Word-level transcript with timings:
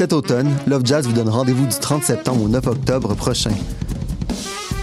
Cet 0.00 0.14
automne, 0.14 0.50
Love 0.66 0.80
Jazz 0.86 1.06
vous 1.06 1.12
donne 1.12 1.28
rendez-vous 1.28 1.66
du 1.66 1.78
30 1.78 2.02
septembre 2.02 2.44
au 2.44 2.48
9 2.48 2.66
octobre 2.68 3.14
prochain. 3.14 3.50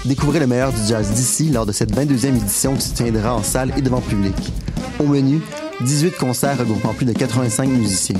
Découvrez 0.06 0.40
le 0.40 0.46
meilleur 0.46 0.72
du 0.72 0.80
jazz 0.88 1.10
d'ici 1.10 1.50
lors 1.50 1.66
de 1.66 1.72
cette 1.72 1.92
22e 1.92 2.36
édition 2.36 2.76
qui 2.76 2.84
se 2.84 2.94
tiendra 2.94 3.34
en 3.34 3.42
salle 3.42 3.74
et 3.76 3.82
devant 3.82 4.00
public. 4.00 4.36
Au 5.00 5.08
menu, 5.08 5.42
18 5.82 6.18
concerts 6.18 6.60
regroupant 6.60 6.94
plus 6.94 7.08
de 7.08 7.14
85 7.14 7.68
musiciens. 7.68 8.20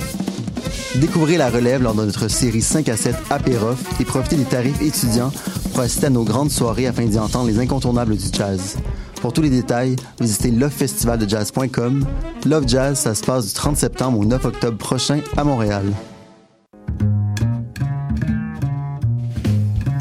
Découvrez 0.96 1.38
la 1.38 1.52
relève 1.52 1.84
lors 1.84 1.94
de 1.94 2.04
notre 2.04 2.30
série 2.30 2.64
5 2.64 2.90
à 2.90 2.98
7 2.98 3.16
Apérof 3.30 3.78
et 4.00 4.04
profitez 4.04 4.36
des 4.36 4.46
tarifs 4.46 4.82
étudiants 4.82 5.32
pour 5.78 6.04
à 6.04 6.10
nos 6.10 6.24
grandes 6.24 6.50
soirées 6.50 6.88
afin 6.88 7.06
d'y 7.06 7.20
entendre 7.20 7.46
les 7.46 7.60
incontournables 7.60 8.18
du 8.18 8.26
jazz. 8.34 8.78
Pour 9.22 9.32
tous 9.32 9.44
les 9.44 9.52
détails, 9.52 9.96
visitez 10.20 10.50
lovefestivaldejazz.com. 10.50 12.04
Love 12.48 12.64
Jazz, 12.66 12.98
ça 12.98 13.14
se 13.14 13.24
passe 13.24 13.46
du 13.46 13.54
30 13.54 13.78
septembre 13.78 14.18
au 14.18 14.26
9 14.26 14.44
octobre 14.44 14.78
prochain 14.80 15.20
à 15.38 15.44
Montréal. 15.44 15.86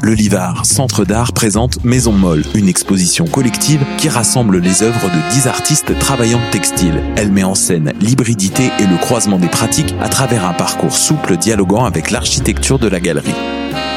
Le 0.01 0.13
Livard, 0.13 0.65
Centre 0.65 1.05
d'art, 1.05 1.31
présente 1.33 1.83
Maison 1.83 2.13
Molle, 2.13 2.43
une 2.55 2.69
exposition 2.69 3.25
collective 3.25 3.85
qui 3.99 4.09
rassemble 4.09 4.57
les 4.57 4.81
œuvres 4.81 5.11
de 5.11 5.33
10 5.33 5.45
artistes 5.45 5.99
travaillant 5.99 6.39
de 6.39 6.51
textile. 6.51 7.03
Elle 7.17 7.31
met 7.31 7.43
en 7.43 7.53
scène 7.53 7.93
l'hybridité 8.01 8.71
et 8.79 8.87
le 8.87 8.97
croisement 8.97 9.37
des 9.37 9.49
pratiques 9.49 9.93
à 10.01 10.09
travers 10.09 10.43
un 10.43 10.53
parcours 10.53 10.95
souple 10.95 11.37
dialoguant 11.37 11.85
avec 11.85 12.09
l'architecture 12.09 12.79
de 12.79 12.87
la 12.87 12.99
galerie. 12.99 13.35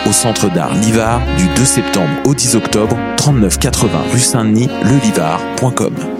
Au 0.06 0.12
Centre 0.12 0.50
d'art 0.50 0.74
Livard, 0.74 1.20
du 1.36 1.46
2 1.56 1.64
septembre 1.64 2.10
au 2.24 2.34
10 2.34 2.56
octobre, 2.56 2.96
3980 3.16 3.90
rue 4.12 4.18
Saint-Denis, 4.18 4.68
lelivard.com. 4.84 6.19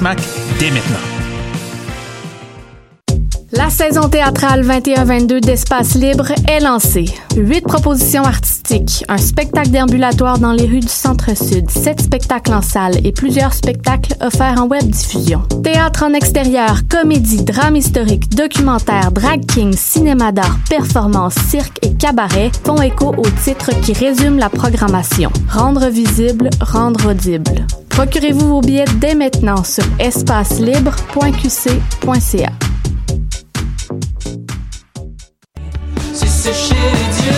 Dès 0.00 0.70
maintenant. 0.70 0.96
La 3.50 3.68
saison 3.68 4.08
théâtrale 4.08 4.62
21-22 4.62 5.40
d'Espace 5.40 5.96
Libre 5.96 6.30
est 6.48 6.60
lancée. 6.60 7.06
Huit 7.36 7.62
propositions 7.62 8.22
artistiques, 8.22 9.04
un 9.08 9.18
spectacle 9.18 9.70
déambulatoire 9.70 10.38
dans 10.38 10.52
les 10.52 10.66
rues 10.66 10.78
du 10.78 10.86
Centre-Sud, 10.86 11.68
sept 11.68 12.00
spectacles 12.00 12.52
en 12.52 12.62
salle 12.62 13.04
et 13.04 13.10
plusieurs 13.10 13.52
spectacles 13.52 14.14
offerts 14.20 14.62
en 14.62 14.68
web 14.68 14.84
diffusion. 14.84 15.42
Théâtre 15.64 16.04
en 16.04 16.12
extérieur, 16.12 16.82
comédie, 16.88 17.42
drame 17.42 17.74
historique, 17.74 18.28
documentaire, 18.28 19.10
drag 19.10 19.46
king, 19.46 19.72
cinéma 19.72 20.30
d'art, 20.30 20.58
performance, 20.70 21.34
cirque 21.48 21.78
et 21.82 21.92
cabaret 21.94 22.52
font 22.64 22.80
écho 22.80 23.14
aux 23.16 23.30
titres 23.42 23.72
qui 23.80 23.94
résument 23.94 24.38
la 24.38 24.48
programmation. 24.48 25.32
Rendre 25.50 25.88
visible, 25.88 26.50
rendre 26.60 27.10
audible. 27.10 27.66
Procurez-vous 27.98 28.46
vos 28.46 28.60
billets 28.60 28.84
dès 28.98 29.16
maintenant 29.16 29.64
sur 29.64 29.82
espacelibre.qc.ca. 29.98 32.52
Si 36.14 36.28
c'est 36.28 36.54
chez 36.54 36.76
Dieu 36.76 37.32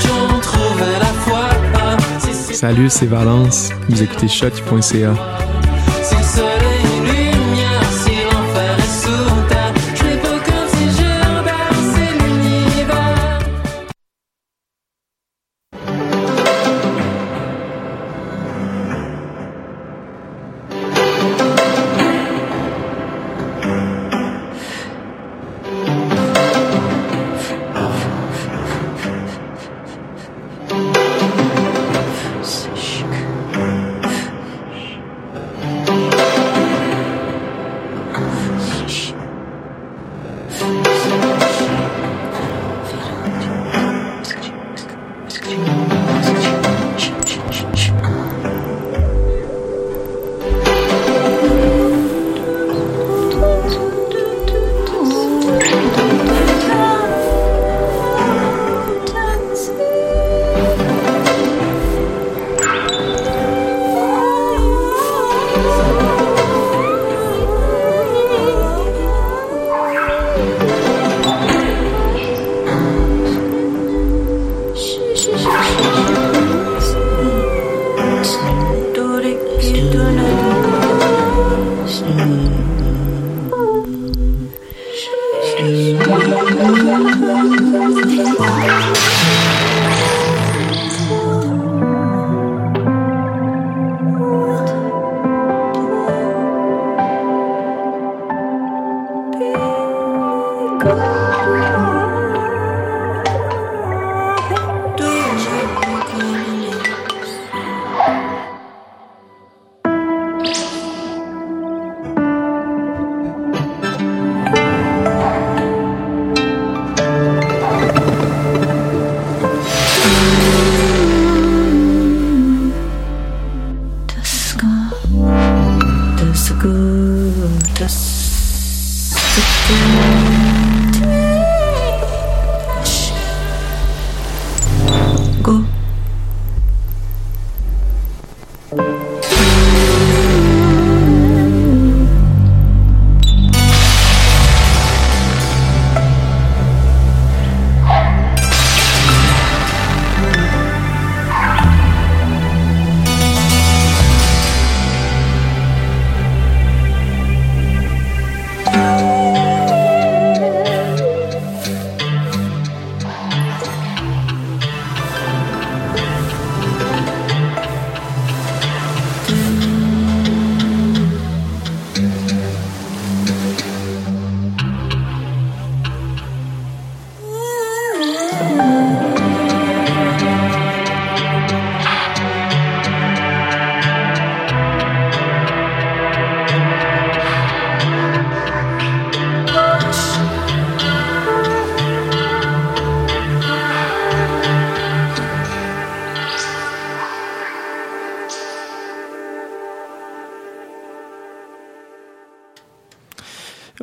qu'on 0.00 0.40
trouve 0.40 0.82
la 0.98 1.04
foi, 1.04 1.50
si 2.18 2.34
c'est 2.34 2.54
Salut, 2.54 2.90
c'est 2.90 3.06
Valence. 3.06 3.68
Vous 3.88 4.02
écoutez 4.02 4.26
choc.ca. 4.26 5.14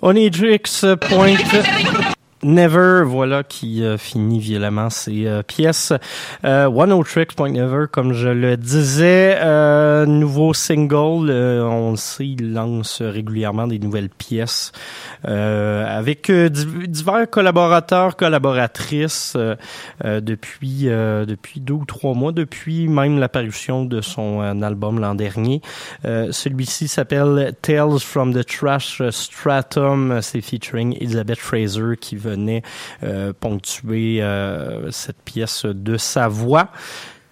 Onyedrix 0.01 0.83
Point 1.09 1.41
Never, 2.43 3.01
voilà, 3.03 3.43
qui 3.43 3.83
euh, 3.83 3.97
finit 3.97 4.39
violemment 4.39 4.89
ses 4.89 5.25
euh, 5.25 5.41
pièces. 5.41 5.91
Euh, 6.45 6.65
One 6.67 6.91
O 6.93 7.03
Tricks 7.03 7.33
Point 7.33 7.51
Never, 7.51 7.85
comme 7.91 8.13
je 8.13 8.29
le 8.29 8.57
disais, 8.57 9.37
euh, 9.41 10.05
nouveau 10.05 10.53
single, 10.53 11.29
euh, 11.29 11.63
on 11.63 11.91
le 11.91 11.97
sait, 11.97 12.27
il 12.27 12.53
lance 12.53 13.01
régulièrement 13.01 13.67
des 13.67 13.79
nouvelles 13.79 14.09
pièces 14.09 14.71
avec 15.23 16.29
div- 16.29 16.87
divers 16.87 17.29
collaborateurs, 17.29 18.15
collaboratrices 18.15 19.35
depuis 20.03 20.85
depuis 20.85 21.59
deux 21.59 21.73
ou 21.73 21.85
trois 21.85 22.13
mois, 22.13 22.31
depuis 22.31 22.87
même 22.87 23.19
l'apparition 23.19 23.83
de 23.83 24.01
son 24.01 24.39
album 24.61 24.99
l'an 24.99 25.15
dernier. 25.15 25.61
Celui-ci 26.03 26.87
s'appelle 26.87 27.53
Tales 27.61 27.99
from 27.99 28.33
the 28.33 28.45
Trash 28.45 29.01
Stratum. 29.09 30.19
C'est 30.21 30.41
featuring 30.41 30.95
Elizabeth 31.01 31.39
Fraser 31.39 31.97
qui 31.99 32.15
venait 32.27 32.63
euh, 33.03 33.33
ponctuer 33.37 34.21
euh, 34.21 34.91
cette 34.91 35.21
pièce 35.23 35.65
de 35.65 35.97
sa 35.97 36.27
voix. 36.27 36.69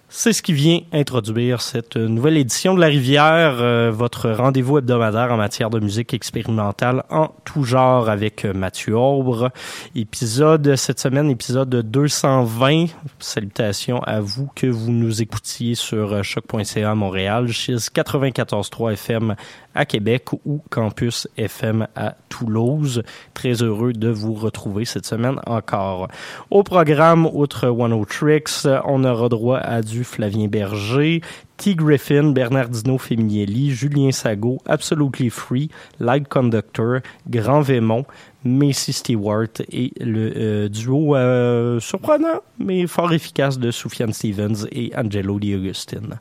C'est 0.08 0.32
ce 0.32 0.40
qui 0.40 0.52
vient 0.52 0.80
introduire 0.92 1.60
cette 1.60 1.96
nouvelle 1.96 2.36
édition 2.38 2.74
de 2.74 2.80
La 2.80 2.86
Rivière, 2.86 3.56
euh, 3.60 3.90
votre 3.92 4.30
rendez-vous 4.30 4.78
hebdomadaire 4.78 5.32
en 5.32 5.36
matière 5.36 5.68
de 5.68 5.80
musique 5.80 6.14
expérimentale 6.14 7.02
en 7.10 7.34
tout 7.44 7.64
genre 7.64 8.08
avec 8.08 8.44
Mathieu 8.44 8.96
Aubre. 8.96 9.50
Épisode 9.96 10.76
cette 10.76 11.00
semaine, 11.00 11.28
épisode 11.28 11.68
220. 11.68 12.86
Salutations 13.18 14.00
à 14.04 14.20
vous 14.20 14.48
que 14.54 14.68
vous 14.68 14.92
nous 14.92 15.20
écoutiez 15.20 15.74
sur 15.74 16.22
choc.ca 16.22 16.94
Montréal, 16.94 17.48
chez 17.48 17.74
94.3 17.74 18.92
FM 18.92 19.34
à 19.76 19.84
Québec 19.84 20.32
ou 20.44 20.60
Campus 20.70 21.28
FM 21.36 21.86
à 21.94 22.14
Toulouse. 22.28 23.02
Très 23.34 23.62
heureux 23.62 23.92
de 23.92 24.08
vous 24.08 24.34
retrouver 24.34 24.84
cette 24.84 25.06
semaine 25.06 25.38
encore. 25.46 26.08
Au 26.50 26.62
programme, 26.62 27.26
outre 27.26 27.68
One 27.68 27.92
O 27.92 28.04
Tricks, 28.04 28.66
on 28.84 29.04
aura 29.04 29.28
droit 29.28 29.58
à 29.58 29.82
du 29.82 30.02
Flavien 30.02 30.48
Berger, 30.48 31.20
T. 31.56 31.74
Griffin, 31.74 32.32
Bernardino 32.32 32.98
Feminielli, 32.98 33.70
Julien 33.70 34.12
Sago, 34.12 34.58
Absolutely 34.66 35.30
Free, 35.30 35.70
Light 36.00 36.28
Conductor, 36.28 37.00
Grand 37.28 37.62
Vémont, 37.62 38.04
Macy 38.44 38.92
Stewart 38.92 39.48
et 39.70 39.92
le 40.00 40.32
euh, 40.36 40.68
duo 40.68 41.16
euh, 41.16 41.80
surprenant 41.80 42.40
mais 42.58 42.86
fort 42.86 43.12
efficace 43.12 43.58
de 43.58 43.70
Soufiane 43.70 44.12
Stevens 44.12 44.66
et 44.70 44.92
Angelo 44.96 45.38
Di 45.38 45.54
Agustin. 45.54 46.20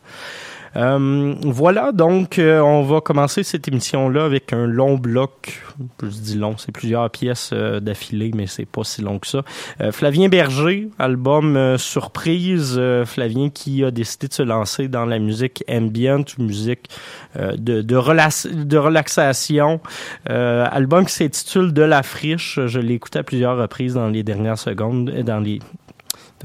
Euh, 0.75 1.35
voilà, 1.41 1.91
donc 1.91 2.37
euh, 2.37 2.59
on 2.59 2.83
va 2.83 2.99
commencer 2.99 3.43
cette 3.43 3.67
émission-là 3.67 4.25
avec 4.25 4.51
un 4.51 4.65
long 4.67 4.95
bloc. 4.95 5.63
Je 6.01 6.07
dis 6.07 6.35
long, 6.35 6.57
c'est 6.57 6.71
plusieurs 6.71 7.09
pièces 7.09 7.51
euh, 7.53 7.79
d'affilée, 7.79 8.31
mais 8.35 8.47
c'est 8.47 8.65
pas 8.65 8.83
si 8.83 9.01
long 9.01 9.19
que 9.19 9.27
ça. 9.27 9.43
Euh, 9.81 9.91
Flavien 9.91 10.27
Berger, 10.27 10.89
album 10.99 11.77
surprise. 11.77 12.81
Flavien 13.05 13.49
qui 13.49 13.83
a 13.83 13.91
décidé 13.91 14.27
de 14.27 14.33
se 14.33 14.43
lancer 14.43 14.87
dans 14.87 15.05
la 15.05 15.19
musique 15.19 15.63
ambient, 15.69 16.25
musique 16.39 16.89
de, 17.35 17.81
de, 17.81 17.95
relax- 17.95 18.47
de 18.47 18.77
relaxation. 18.77 19.79
Album 20.25 21.05
qui 21.05 21.13
s'intitule 21.13 21.73
De 21.73 21.83
la 21.83 22.03
friche. 22.03 22.59
Je 22.65 22.79
l'ai 22.79 22.95
écouté 22.95 23.19
à 23.19 23.23
plusieurs 23.23 23.57
reprises 23.57 23.93
dans 23.93 24.09
les 24.09 24.23
dernières 24.23 24.57
secondes, 24.57 25.09
dans 25.09 25.39
les 25.39 25.59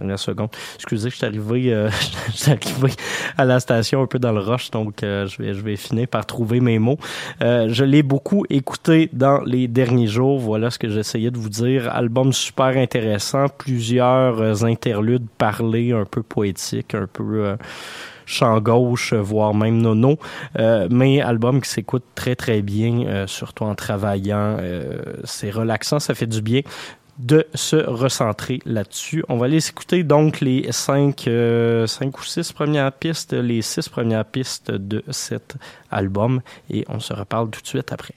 dernière 0.01 0.19
seconde. 0.19 0.49
Excusez, 0.77 1.11
je 1.11 1.17
suis 1.17 1.27
arrivé, 1.27 1.73
euh, 1.73 1.91
je 2.29 2.37
suis 2.37 2.51
arrivé 2.51 2.93
à 3.37 3.45
la 3.45 3.61
station 3.61 4.03
un 4.03 4.07
peu 4.07 4.19
dans 4.19 4.33
le 4.33 4.41
rush, 4.41 4.71
donc 4.71 5.03
euh, 5.03 5.27
je 5.27 5.61
vais, 5.61 5.77
finir 5.77 6.09
par 6.09 6.27
trouver 6.27 6.61
mes 6.61 6.79
mots. 6.79 6.99
Euh, 7.43 7.69
je 7.69 7.85
l'ai 7.85 8.03
beaucoup 8.03 8.45
écouté 8.51 9.11
dans 9.13 9.41
les 9.43 9.69
derniers 9.69 10.07
jours. 10.07 10.39
Voilà 10.39 10.71
ce 10.71 10.79
que 10.79 10.89
j'essayais 10.89 11.31
de 11.31 11.39
vous 11.39 11.49
dire. 11.49 11.95
Album 11.95 12.33
super 12.33 12.77
intéressant, 12.77 13.47
plusieurs 13.49 14.65
interludes 14.65 15.27
parlés, 15.39 15.93
un 15.93 16.05
peu 16.05 16.23
poétiques, 16.23 16.95
un 16.95 17.07
peu 17.07 17.57
chant 18.27 18.61
gauche, 18.61 19.13
voire 19.13 19.55
même 19.55 19.79
nono, 19.79 20.19
mais 20.57 21.21
album 21.21 21.61
qui 21.61 21.69
s'écoute 21.69 22.05
très 22.15 22.37
très 22.37 22.63
bien, 22.63 23.27
surtout 23.27 23.65
en 23.65 23.75
travaillant. 23.75 24.59
C'est 25.25 25.51
relaxant, 25.51 25.99
ça 25.99 26.15
fait 26.15 26.27
du 26.27 26.41
bien 26.43 26.63
de 27.19 27.47
se 27.55 27.77
recentrer 27.77 28.61
là-dessus. 28.65 29.25
On 29.29 29.37
va 29.37 29.47
aller 29.47 29.69
écouter 29.69 30.03
donc 30.03 30.41
les 30.41 30.69
euh, 31.27 31.87
cinq, 31.87 32.19
ou 32.19 32.25
six 32.25 32.53
premières 32.53 32.93
pistes, 32.93 33.33
les 33.33 33.63
six 33.63 33.89
premières 33.89 34.25
pistes 34.25 34.71
de 34.71 35.03
cet 35.11 35.57
album 35.91 36.41
et 36.69 36.85
on 36.89 37.01
se 37.01 37.13
reparle 37.13 37.51
tout 37.51 37.61
de 37.61 37.67
suite 37.67 37.93
après. 37.93 38.15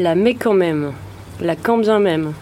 La 0.00 0.14
mais 0.14 0.32
quand 0.32 0.54
même, 0.54 0.94
la 1.42 1.56
quand 1.56 1.76
bien 1.76 1.98
même, 1.98 2.32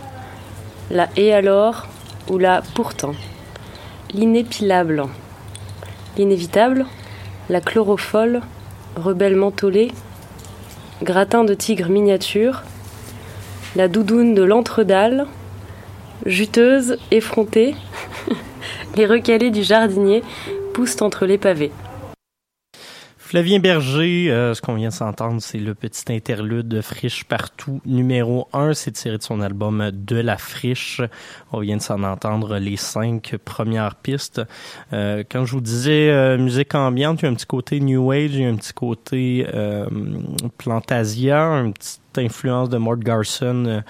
la 0.93 1.09
et 1.17 1.35
alors 1.35 1.89
ou 2.31 2.39
la 2.39 2.63
pourtant, 2.77 3.17
l'inépilable, 4.15 5.03
l'inévitable, 6.17 6.87
la 7.51 7.61
chloropholle, 7.61 8.43
rebelle 8.95 9.35
mentholée, 9.35 9.91
gratin 11.03 11.43
de 11.43 11.53
tigre 11.53 11.89
miniature, 11.89 12.63
la 13.75 13.89
doudoune 13.89 14.37
de 14.37 14.45
l'entre-dalle, 14.45 15.27
juteuse, 16.27 16.97
effrontée, 17.11 17.75
les 18.97 19.05
recalés 19.05 19.51
du 19.51 19.65
jardinier 19.65 20.23
poussent 20.75 21.03
entre 21.03 21.27
les 21.27 21.39
pavés. 21.39 21.73
Flavien 23.29 23.59
Berger, 23.59 24.31
euh, 24.31 24.55
ce 24.55 24.63
qu'on 24.63 24.77
vient 24.77 24.89
de 24.89 24.95
s'entendre, 24.95 25.43
c'est 25.43 25.59
le 25.59 25.75
petit 25.75 26.11
interlude 26.11 26.67
de 26.67 26.81
Friche 26.81 27.25
Partout 27.25 27.83
numéro 27.85 28.49
1. 28.55 28.73
C'est 28.73 28.93
tiré 28.93 29.19
de 29.19 29.23
son 29.23 29.43
album 29.43 29.91
De 29.93 30.17
la 30.17 30.39
Friche. 30.39 31.03
On 31.53 31.61
vient 31.61 31.77
de 31.77 31.83
s'en 31.83 32.05
entendre 32.05 32.57
les 32.57 32.79
cinq 32.79 33.37
premières 33.45 33.97
pistes. 33.97 34.41
Euh, 34.95 35.25
quand 35.31 35.45
je 35.45 35.53
vous 35.53 35.61
disais 35.61 36.09
euh, 36.09 36.39
musique 36.39 36.75
ambiante, 36.75 37.21
il 37.21 37.27
y 37.27 37.29
a 37.29 37.31
un 37.31 37.35
petit 37.35 37.45
côté 37.45 37.81
New 37.81 38.11
Age, 38.11 38.31
il 38.33 38.41
y 38.41 38.45
a 38.47 38.49
un 38.49 38.57
petit 38.57 38.73
côté 38.73 39.47
euh, 39.53 39.87
Plantasia, 40.57 41.43
un 41.43 41.71
petit 41.73 41.99
influence 42.17 42.69
de 42.69 42.79
Mort 42.79 42.99
Garson 42.99 43.65
euh, 43.67 43.81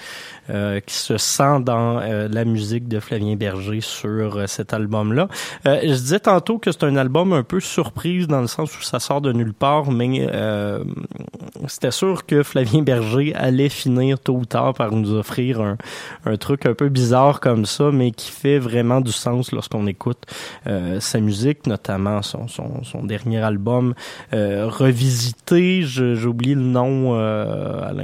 euh, 0.51 0.81
qui 0.81 0.95
se 0.95 1.17
sent 1.19 1.61
dans 1.61 2.01
euh, 2.01 2.29
la 2.31 2.45
musique 2.45 2.89
de 2.89 3.01
Flavien 3.01 3.37
Berger 3.37 3.81
sur 3.81 4.49
cet 4.49 4.73
album-là. 4.73 5.29
Je 5.65 5.93
disais 5.93 6.21
tantôt 6.21 6.59
que 6.59 6.73
c'est 6.73 6.85
un 6.85 6.97
album 6.97 7.33
un 7.33 7.43
peu 7.43 7.61
surprise 7.61 8.27
dans 8.27 8.41
le 8.41 8.47
sens 8.47 8.77
où 8.79 8.83
ça 8.83 8.99
sort 8.99 9.21
de 9.21 9.33
nulle 9.33 9.53
part, 9.53 9.91
mais 9.91 10.27
c'était 11.67 11.91
sûr 11.91 12.27
que 12.27 12.43
Flavien 12.43 12.83
Berger 12.83 13.35
allait 13.35 13.69
finir 13.69 14.19
tôt 14.19 14.35
ou 14.35 14.45
tard 14.45 14.75
par 14.75 14.93
nous 14.93 15.13
offrir 15.13 15.61
un, 15.61 15.77
un 16.25 16.37
truc 16.37 16.67
un 16.67 16.75
peu 16.75 16.89
bizarre 16.89 17.41
comme 17.41 17.67
ça, 17.67 17.91
mais 17.93 18.11
qui 18.11 18.31
fait 18.31 18.59
vraiment 18.59 19.01
du 19.01 19.13
sens 19.13 19.53
lorsqu'on 19.53 19.87
écoute 19.87 20.25
sa 21.01 21.21
musique, 21.21 21.67
notamment 21.67 22.23
son, 22.23 22.49
son, 22.49 23.05
dernier 23.05 23.39
album 23.39 23.95
euh, 24.33 24.69
revisité. 24.69 25.83
J'ai 25.83 26.27
oublié 26.27 26.55
le 26.55 26.63
nom 26.63 27.15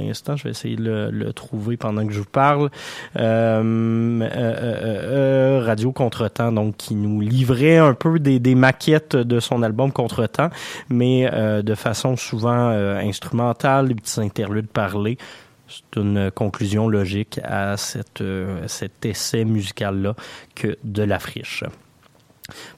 l'instant. 0.07 0.35
Je 0.35 0.45
vais 0.45 0.51
essayer 0.51 0.75
de 0.75 1.09
le, 1.11 1.33
trouver 1.33 1.77
pendant 1.77 2.05
que 2.05 2.13
je 2.13 2.19
vous 2.19 2.25
parle. 2.25 2.69
Euh, 3.17 4.21
euh, 4.21 4.29
euh, 4.31 5.63
Radio 5.65 5.91
Contretemps, 5.91 6.51
donc 6.51 6.77
qui 6.77 6.95
nous 6.95 7.21
livrait 7.21 7.77
un 7.77 7.93
peu 7.93 8.19
des, 8.19 8.55
maquettes 8.55 9.15
de 9.15 9.39
son 9.39 9.63
album 9.63 9.91
Contretemps, 9.91 10.49
mais 10.89 11.29
de 11.61 11.75
façon 11.75 12.15
souvent 12.15 12.69
instrumentale, 12.69 13.89
des 13.89 13.95
petits 13.95 14.21
interludes 14.21 14.67
parlés. 14.67 15.17
C'est 15.67 15.99
une 15.99 16.31
conclusion 16.31 16.87
logique 16.87 17.39
à 17.43 17.75
cette, 17.75 18.23
cet 18.67 19.05
essai 19.05 19.45
musical-là 19.45 20.15
que 20.53 20.77
de 20.83 21.03
la 21.03 21.19
friche. 21.19 21.63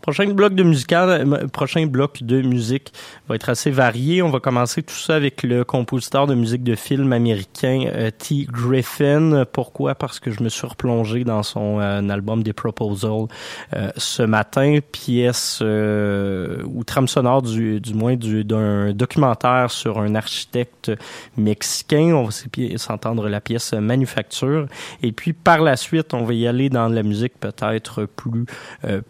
Prochain 0.02 0.28
bloc 0.30 0.54
de 0.54 0.64
musical, 0.64 1.10
euh, 1.10 1.48
prochain 1.48 1.86
bloc 1.88 2.24
de 2.24 2.42
musique 2.42 2.94
va 3.28 3.36
être 3.36 3.50
assez 3.50 3.70
varié. 3.70 4.22
On 4.22 4.30
va 4.30 4.40
commencer 4.40 4.82
tout 4.82 4.96
ça 4.96 5.16
avec 5.16 5.44
le 5.44 5.66
compositeur 5.66 6.26
de 6.26 6.36
musique 6.36 6.64
de 6.64 6.76
film 6.76 7.12
américain 7.12 7.84
euh, 7.94 8.10
T. 8.10 8.48
Griffin. 8.50 9.44
Pourquoi? 9.52 9.96
Parce 9.96 10.22
que 10.22 10.32
je 10.32 10.42
me 10.42 10.48
suis 10.48 10.66
replongé 10.66 11.26
dans 11.26 11.44
son 11.44 11.80
euh, 11.82 12.08
album 12.10 12.44
des 12.44 12.54
Proposal 12.54 13.28
euh, 13.76 13.92
ce 13.98 14.24
matin, 14.24 14.80
pièce 14.92 15.62
ou 15.62 16.84
trame 16.86 17.08
sonore 17.08 17.42
du, 17.42 17.82
du 17.82 17.94
moins 17.94 18.16
du- 18.16 18.46
d'un 18.46 18.94
documentaire 18.94 19.70
sur 19.70 20.00
un 20.00 20.16
architecte 20.16 20.92
mexicain. 21.36 22.14
On 22.16 22.24
va 22.24 22.78
s'entendre 22.78 23.28
la 23.28 23.42
pièce 23.42 23.74
Manufacture. 23.74 24.68
Et 25.04 25.12
puis 25.12 25.34
par 25.34 25.62
la 25.62 25.76
suite, 25.76 26.14
on 26.14 26.24
va 26.24 26.34
y 26.34 26.48
aller 26.48 26.70
dans 26.70 26.88
la 26.88 27.04
musique 27.04 27.34
peut-être 27.40 28.06
plus 28.06 28.46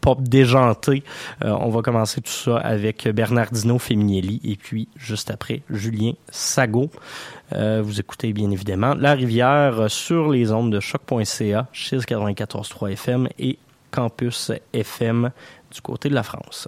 pop 0.01 0.21
Euh, 0.55 1.01
on 1.43 1.69
va 1.69 1.81
commencer 1.81 2.21
tout 2.21 2.31
ça 2.31 2.57
avec 2.57 3.07
Bernardino 3.07 3.79
Feminielli 3.79 4.41
et 4.43 4.55
puis 4.55 4.87
juste 4.95 5.31
après 5.31 5.61
Julien 5.69 6.13
Sago. 6.29 6.89
Euh, 7.53 7.81
vous 7.83 7.99
écoutez 7.99 8.33
bien 8.33 8.51
évidemment 8.51 8.93
La 8.93 9.13
Rivière 9.13 9.89
sur 9.89 10.29
les 10.29 10.51
ondes 10.51 10.71
de 10.71 10.79
choc.ca, 10.79 11.67
chez 11.71 11.97
94.3 11.97 12.91
FM 12.91 13.29
et 13.39 13.57
Campus 13.91 14.51
FM 14.73 15.31
du 15.73 15.81
côté 15.81 16.09
de 16.09 16.15
la 16.15 16.23
France. 16.23 16.67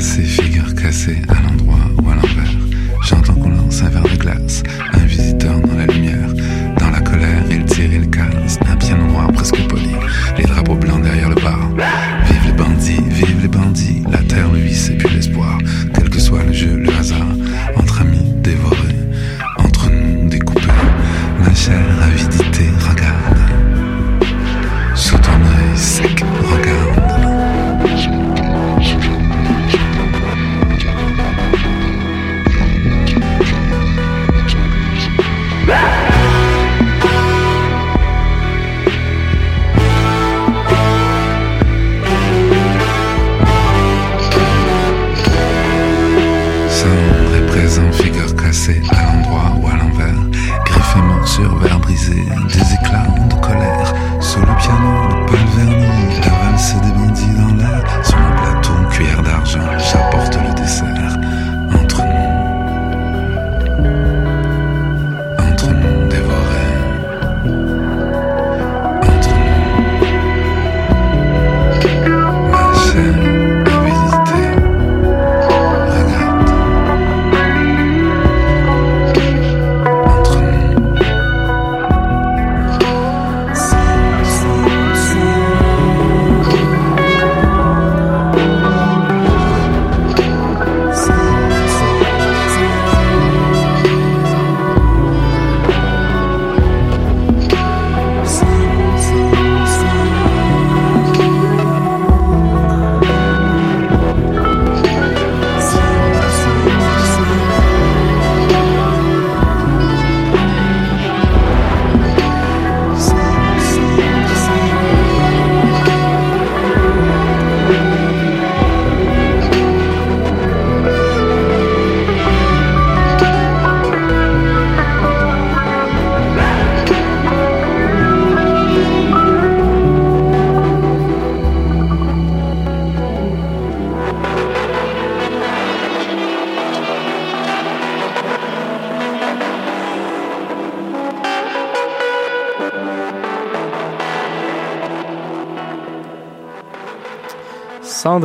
Cendre 0.00 0.12
est 0.12 0.22
passée, 0.22 0.22
figure 0.22 0.74
cassée 0.74 1.22
à 1.28 1.42
l'endroit 1.42 1.59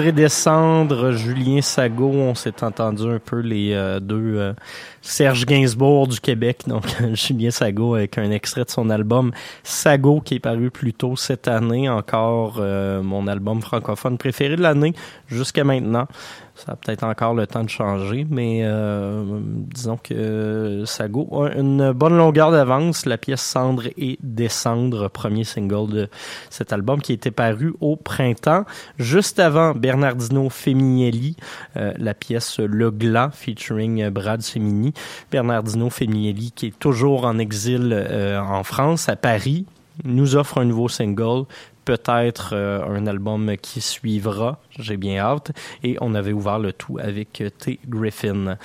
Et 0.01 0.11
Descendre, 0.11 1.11
Julien 1.11 1.61
Sago, 1.61 2.09
on 2.09 2.35
s'est 2.35 2.63
entendu 2.63 3.03
un 3.03 3.19
peu 3.19 3.39
les 3.39 3.73
euh, 3.73 3.99
deux 3.99 4.35
euh, 4.37 4.53
Serge 5.01 5.45
Gainsbourg 5.45 6.07
du 6.07 6.19
Québec, 6.19 6.63
donc 6.67 6.83
Julien 7.13 7.51
Sago 7.51 7.95
avec 7.95 8.17
un 8.17 8.29
extrait 8.31 8.65
de 8.65 8.69
son 8.69 8.89
album 8.89 9.31
Sago 9.63 10.21
qui 10.21 10.35
est 10.35 10.39
paru 10.39 10.69
plus 10.69 10.93
tôt 10.93 11.15
cette 11.15 11.47
année, 11.47 11.87
encore 11.87 12.57
euh, 12.59 13.01
mon 13.01 13.27
album 13.27 13.61
francophone 13.61 14.17
préféré 14.17 14.55
de 14.55 14.61
l'année 14.61 14.93
jusqu'à 15.27 15.63
maintenant. 15.63 16.07
Ça 16.55 16.71
a 16.71 16.75
peut-être 16.77 17.03
encore 17.03 17.33
le 17.33 17.45
temps 17.47 17.63
de 17.63 17.69
changer, 17.69 18.25
mais 18.29 18.61
euh, 18.63 19.39
disons 19.43 19.97
que 19.97 20.83
Sago 20.85 21.43
a 21.43 21.53
une 21.53 21.91
bonne 21.91 22.15
longueur 22.15 22.51
d'avance. 22.51 23.05
La 23.05 23.17
pièce 23.17 23.41
Cendre 23.41 23.87
et 23.97 24.17
Descendre, 24.23 25.09
premier 25.09 25.43
single 25.43 25.91
de 25.91 26.09
cet 26.49 26.71
album 26.71 27.01
qui 27.01 27.11
était 27.11 27.31
paru 27.31 27.73
au 27.81 27.97
printemps. 27.97 28.63
Juste 28.97 29.39
avant, 29.39 29.73
Bernardino 29.73 30.49
Feminielli, 30.49 31.35
euh, 31.75 31.91
la 31.97 32.13
pièce 32.13 32.59
Le 32.59 32.89
Glas 32.89 33.31
featuring 33.33 34.07
Brad 34.09 34.41
Semini. 34.41 34.93
Bernardino 35.31 35.89
Feminielli 35.89 36.51
qui 36.51 36.67
est 36.67 36.79
toujours 36.79 37.25
en 37.25 37.37
exil 37.37 37.91
euh, 37.93 38.39
en 38.39 38.63
France, 38.63 39.09
à 39.09 39.17
Paris, 39.17 39.65
nous 40.03 40.35
offre 40.35 40.59
un 40.59 40.65
nouveau 40.65 40.89
single, 40.89 41.45
peut-être 41.85 42.51
euh, 42.53 42.83
un 42.85 43.07
album 43.07 43.55
qui 43.61 43.81
suivra, 43.81 44.59
j'ai 44.79 44.97
bien 44.97 45.19
hâte, 45.19 45.51
et 45.83 45.97
on 46.01 46.15
avait 46.15 46.33
ouvert 46.33 46.59
le 46.59 46.73
tout 46.73 46.97
avec 47.01 47.41
euh, 47.41 47.49
T. 47.49 47.79
Griffin. 47.87 48.57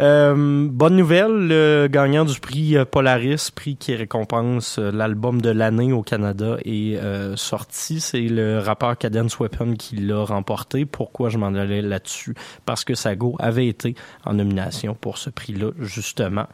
Euh, 0.00 0.68
bonne 0.70 0.96
nouvelle, 0.96 1.48
le 1.48 1.88
gagnant 1.90 2.24
du 2.24 2.38
prix 2.40 2.76
euh, 2.76 2.84
Polaris, 2.84 3.50
prix 3.54 3.76
qui 3.76 3.94
récompense 3.94 4.78
euh, 4.78 4.90
l'album 4.90 5.40
de 5.40 5.50
l'année 5.50 5.92
au 5.92 6.02
Canada, 6.02 6.56
est 6.64 6.96
sorti. 7.36 8.00
C'est 8.00 8.20
le 8.20 8.58
rappeur 8.58 8.96
Cadence 8.96 9.38
Weapon 9.38 9.74
qui 9.74 9.96
l'a 9.96 10.24
remporté. 10.24 10.84
Pourquoi 10.84 11.28
je 11.28 11.38
m'en 11.38 11.48
allais 11.48 11.82
là-dessus? 11.82 12.34
Parce 12.64 12.84
que 12.84 12.94
Sago 12.94 13.36
avait 13.38 13.66
été 13.66 13.94
en 14.24 14.34
nomination 14.34 14.94
pour 14.94 15.18
ce 15.18 15.30
prix-là, 15.30 15.70
justement. 15.80 16.46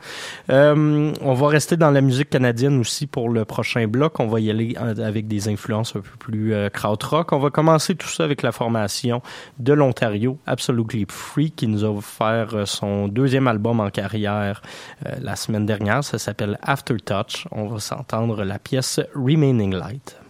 Euh, 0.51 1.12
on 1.20 1.35
va 1.35 1.48
rester 1.48 1.77
dans 1.77 1.90
la 1.90 2.01
musique 2.01 2.31
canadienne 2.31 2.79
aussi 2.79 3.07
pour 3.07 3.29
le 3.29 3.44
prochain 3.44 3.87
bloc. 3.87 4.20
On 4.20 4.27
va 4.27 4.40
y 4.40 4.51
aller 4.51 4.77
avec 4.77 5.29
des 5.29 5.48
influences 5.48 5.96
un 5.96 6.01
peu 6.01 6.16
plus 6.18 6.55
euh, 6.55 6.68
krautrock. 6.68 7.33
On 7.33 7.38
va 7.38 7.51
commencer 7.51 7.94
tout 7.94 8.09
ça 8.09 8.25
avec 8.25 8.42
la 8.42 8.53
formation 8.53 9.01
de 9.58 9.72
l'Ontario, 9.72 10.38
Absolutely 10.46 11.06
Free, 11.08 11.50
qui 11.50 11.66
nous 11.66 11.84
a 11.84 11.88
offert 11.88 12.54
euh, 12.54 12.66
son 12.66 13.08
deuxième 13.08 13.48
album 13.48 13.80
en 13.80 13.90
carrière 13.90 14.62
euh, 15.06 15.14
la 15.20 15.36
semaine 15.36 15.66
dernière. 15.66 16.04
Ça 16.04 16.18
s'appelle 16.18 16.58
Aftertouch. 16.62 17.46
On 17.50 17.66
va 17.66 17.80
s'entendre 17.80 18.44
la 18.44 18.58
pièce 18.58 19.00
Remaining 19.14 19.74
Light. 19.74 20.21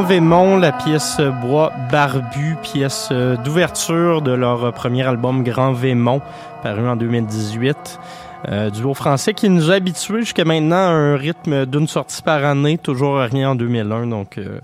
Grand 0.00 0.08
Vémont, 0.08 0.56
la 0.56 0.72
pièce 0.72 1.20
Bois 1.42 1.74
Barbu, 1.92 2.56
pièce 2.62 3.10
euh, 3.12 3.36
d'ouverture 3.36 4.22
de 4.22 4.32
leur 4.32 4.64
euh, 4.64 4.70
premier 4.70 5.02
album 5.02 5.44
Grand 5.44 5.74
Vémont, 5.74 6.22
paru 6.62 6.88
en 6.88 6.96
2018. 6.96 8.00
Euh, 8.48 8.70
duo 8.70 8.94
français 8.94 9.34
qui 9.34 9.50
nous 9.50 9.70
a 9.70 9.74
habitués 9.74 10.20
jusqu'à 10.20 10.46
maintenant 10.46 10.76
à 10.76 10.90
un 10.90 11.16
rythme 11.16 11.66
d'une 11.66 11.86
sortie 11.86 12.22
par 12.22 12.42
année, 12.44 12.78
toujours 12.78 13.18
rien 13.18 13.50
en 13.50 13.54
2001. 13.54 14.06
Donc, 14.06 14.38
euh, 14.38 14.60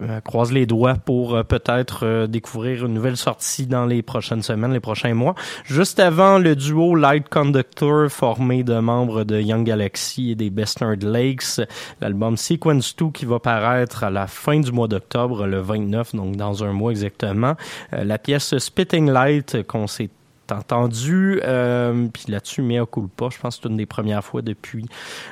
euh, 0.00 0.20
croise 0.20 0.52
les 0.52 0.66
doigts 0.66 0.94
pour 0.94 1.34
euh, 1.34 1.42
peut-être 1.42 2.04
euh, 2.04 2.26
découvrir 2.26 2.86
une 2.86 2.94
nouvelle 2.94 3.16
sortie 3.16 3.66
dans 3.66 3.86
les 3.86 4.02
prochaines 4.02 4.42
semaines, 4.42 4.72
les 4.72 4.80
prochains 4.80 5.14
mois. 5.14 5.34
Juste 5.64 6.00
avant, 6.00 6.38
le 6.38 6.56
duo 6.56 6.94
Light 6.94 7.28
Conductor, 7.28 8.10
formé 8.10 8.64
de 8.64 8.78
membres 8.78 9.24
de 9.24 9.40
Young 9.40 9.64
Galaxy 9.64 10.32
et 10.32 10.34
des 10.34 10.50
Best 10.50 10.80
Nerd 10.80 11.02
Lakes, 11.02 11.60
l'album 12.00 12.36
Sequence 12.36 12.96
2 12.96 13.10
qui 13.10 13.24
va 13.24 13.38
paraître 13.38 14.04
à 14.04 14.10
la 14.10 14.26
fin 14.26 14.60
du 14.60 14.72
mois 14.72 14.88
d'octobre, 14.88 15.46
le 15.46 15.60
29, 15.60 16.14
donc 16.14 16.36
dans 16.36 16.64
un 16.64 16.72
mois 16.72 16.90
exactement. 16.90 17.54
La 17.92 18.18
pièce 18.18 18.56
Spitting 18.58 19.10
Light 19.10 19.62
qu'on 19.66 19.86
s'est 19.86 20.10
entendu, 20.52 21.40
euh, 21.44 22.08
puis 22.12 22.24
là-dessus, 22.28 22.62
mea 22.62 22.86
culpa, 22.86 23.28
je 23.30 23.38
pense 23.38 23.56
que 23.56 23.62
c'est 23.62 23.68
une 23.68 23.76
des 23.76 23.86
premières 23.86 24.24
fois 24.24 24.42
depuis 24.42 24.86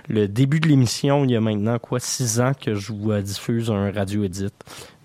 le 0.08 0.28
début 0.28 0.60
de 0.60 0.68
l'émission, 0.68 1.24
il 1.24 1.30
y 1.30 1.36
a 1.36 1.40
maintenant 1.40 1.78
quoi, 1.78 2.00
six 2.00 2.40
ans 2.40 2.52
que 2.58 2.74
je 2.74 2.92
vous 2.92 3.10
euh, 3.10 3.22
diffuse 3.22 3.70
un 3.70 3.90
radio 3.90 4.24
edit. 4.24 4.52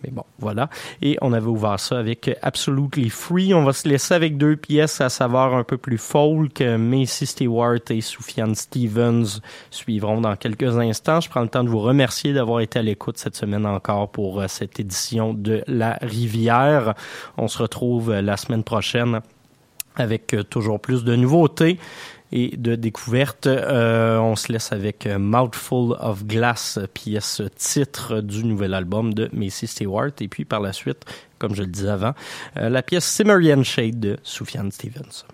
Mais 0.03 0.11
bon, 0.11 0.23
voilà. 0.37 0.69
Et 1.01 1.17
on 1.21 1.33
avait 1.33 1.47
ouvert 1.47 1.79
ça 1.79 1.97
avec 1.97 2.29
Absolutely 2.43 3.09
Free. 3.09 3.53
On 3.53 3.63
va 3.63 3.73
se 3.73 3.87
laisser 3.87 4.13
avec 4.13 4.37
deux 4.37 4.55
pièces 4.55 5.01
à 5.01 5.09
savoir 5.09 5.55
un 5.55 5.63
peu 5.63 5.77
plus 5.77 5.97
folk. 5.97 6.61
Macy 6.61 7.25
Stewart 7.25 7.79
et 7.89 8.01
Soufiane 8.01 8.53
Stevens 8.53 9.39
suivront 9.71 10.21
dans 10.21 10.35
quelques 10.35 10.77
instants. 10.77 11.19
Je 11.19 11.29
prends 11.29 11.41
le 11.41 11.49
temps 11.49 11.63
de 11.63 11.69
vous 11.69 11.79
remercier 11.79 12.33
d'avoir 12.33 12.59
été 12.59 12.77
à 12.77 12.83
l'écoute 12.83 13.17
cette 13.17 13.35
semaine 13.35 13.65
encore 13.65 14.09
pour 14.09 14.39
euh, 14.39 14.47
cette 14.47 14.79
édition 14.79 15.33
de 15.33 15.63
La 15.67 15.97
Rivière. 16.01 16.93
On 17.37 17.47
se 17.47 17.57
retrouve 17.57 18.13
la 18.13 18.37
semaine 18.37 18.63
prochaine 18.63 19.21
avec 19.97 20.33
euh, 20.33 20.43
toujours 20.43 20.79
plus 20.79 21.03
de 21.03 21.15
nouveautés 21.15 21.77
et 22.31 22.55
de 22.57 22.75
découvertes. 22.75 23.47
Euh, 23.47 24.17
on 24.19 24.35
se 24.35 24.51
laisse 24.51 24.71
avec 24.71 25.05
euh, 25.07 25.19
Mouthful 25.19 25.95
of 25.99 26.25
Glass, 26.25 26.79
pièce 26.93 27.41
titre 27.55 28.21
du 28.21 28.43
nouvel 28.43 28.73
album 28.73 29.13
de 29.13 29.29
Macy 29.33 29.67
Stewart. 29.67 30.11
Et 30.21 30.27
puis 30.27 30.45
par 30.45 30.61
la 30.61 30.73
suite, 30.73 31.05
comme 31.39 31.55
je 31.55 31.63
le 31.63 31.69
disais 31.69 31.89
avant, 31.89 32.13
la 32.55 32.81
pièce 32.81 33.05
Cimmerian 33.05 33.63
Shade 33.63 33.99
de 33.99 34.17
Soufiane 34.23 34.71
Stevens. 34.71 35.25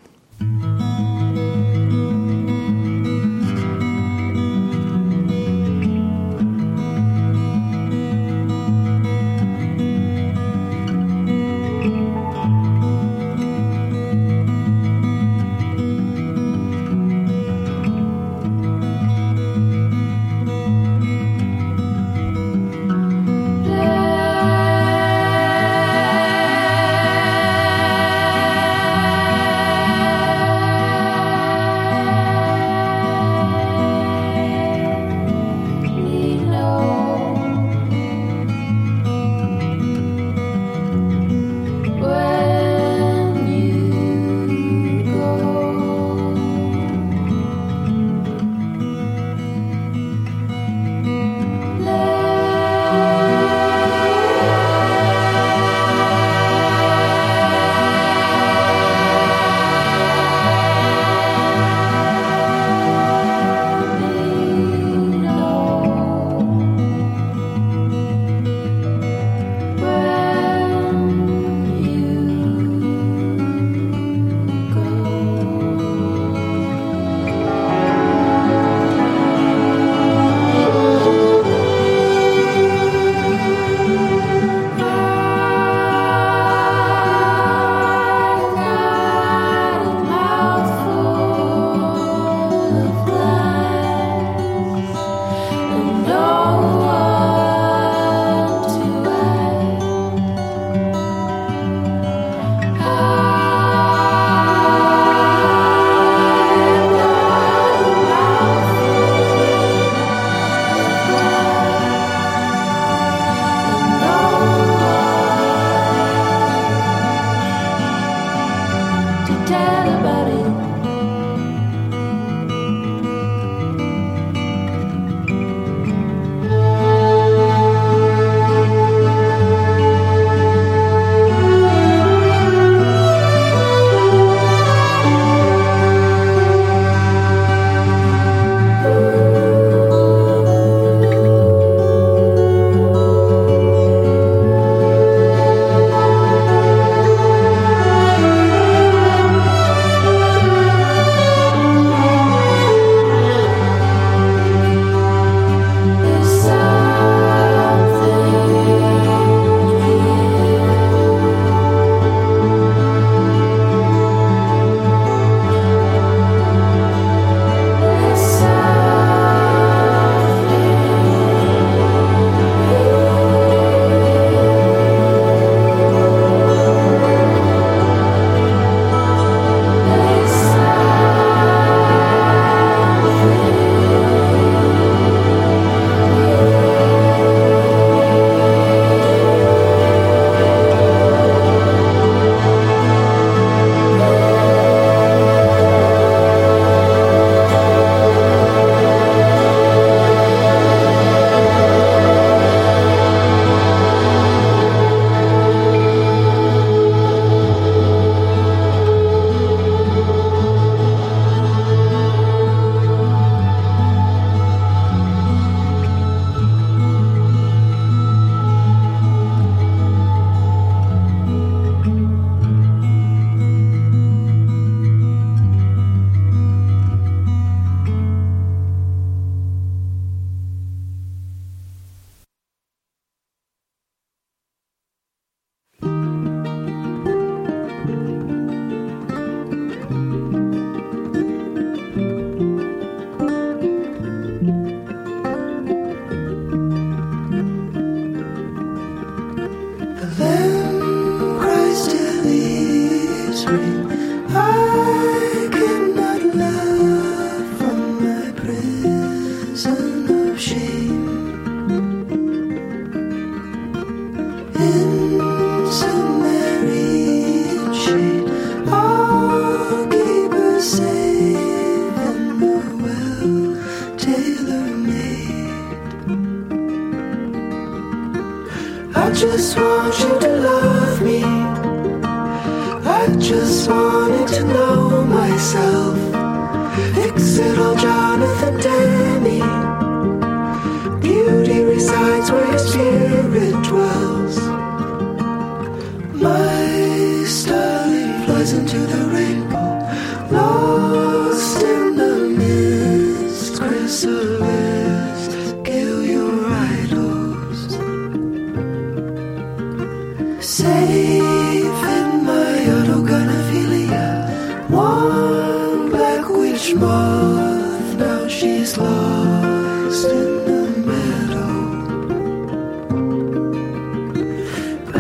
one 315.04 315.90
black 315.90 316.30
witch 316.30 316.74
moth. 316.76 317.96
Now 317.98 318.28
she's 318.28 318.78
lost 318.78 320.06
in 320.06 320.30
the 320.48 320.62
meadow. 320.88 321.54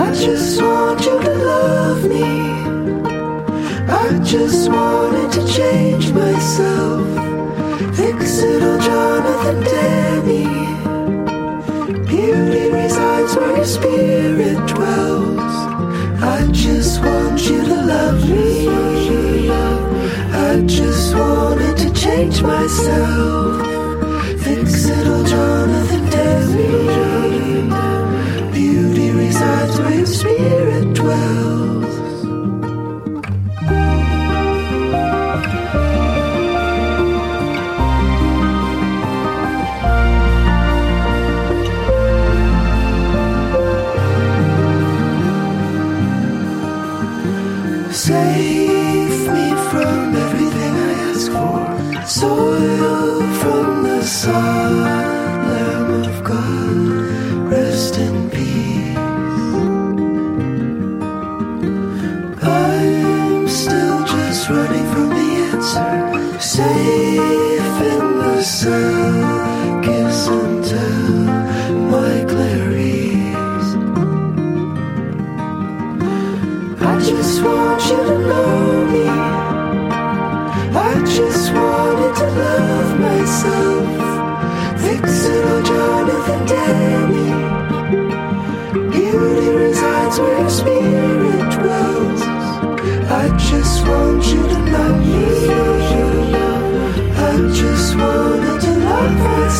I 0.05 0.07
just 0.13 0.61
want 0.61 0.99
you 1.05 1.17
to 1.27 1.33
love 1.51 2.01
me. 2.13 2.29
I 4.03 4.19
just 4.23 4.69
wanted 4.69 5.29
to 5.37 5.41
change 5.57 6.11
myself. 6.11 7.07
Exeter 8.09 8.77
Jonathan 8.87 9.59
Demi. 9.71 10.45
Beauty 12.11 12.65
resides 12.71 13.35
where 13.35 13.55
your 13.57 13.65
spirit 13.65 14.59
dwells. 14.67 15.55
I 16.35 16.47
just 16.51 17.01
want 17.01 17.39
you 17.49 17.63
to 17.63 17.75
love 17.93 18.29
me. 18.29 18.92
I 20.53 20.61
just 20.67 21.15
wanted 21.15 21.77
to 21.77 21.91
change 21.99 22.43
myself. 22.43 23.59
Fix 24.43 24.85
it 24.85 25.07
all, 25.07 25.23
Jonathan 25.23 26.05
Terry. 26.11 27.71
Beauty 28.51 29.09
resides 29.13 29.79
where 29.79 29.95
your 29.95 30.05
spirit 30.05 30.93
dwells. 30.93 31.72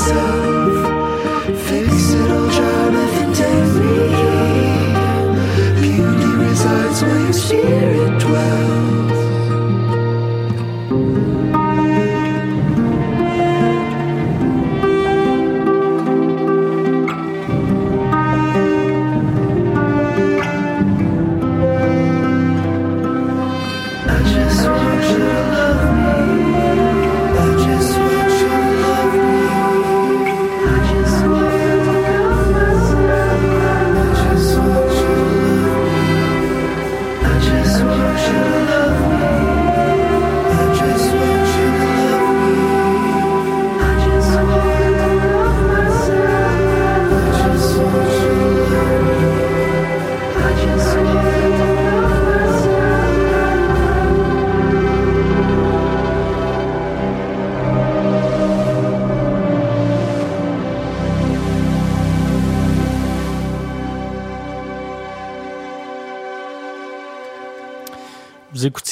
so 0.04 0.43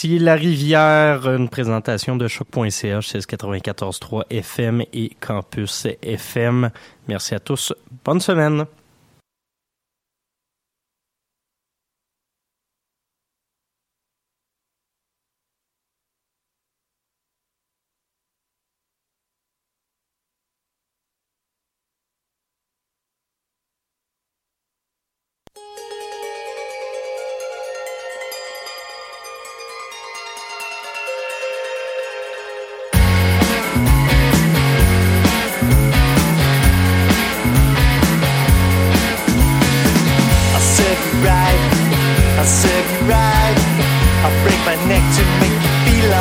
La 0.03 0.33
Rivière, 0.33 1.27
une 1.27 1.47
présentation 1.47 2.15
de 2.15 2.27
choc.ch, 2.27 3.13
1694.3 3.13 4.23
FM 4.31 4.83
et 4.93 5.11
Campus 5.19 5.87
FM. 6.01 6.71
Merci 7.07 7.35
à 7.35 7.39
tous. 7.39 7.71
Bonne 8.03 8.19
semaine. 8.19 8.65